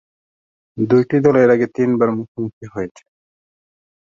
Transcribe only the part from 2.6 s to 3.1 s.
হয়েছে।